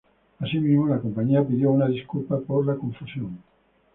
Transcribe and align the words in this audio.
Asimismo, 0.39 0.87
la 0.87 0.97
compañía 0.99 1.43
pidió 1.45 1.69
una 1.69 1.87
disculpa 1.87 2.39
por 2.39 2.65
la 2.65 2.73
confusión. 2.73 3.37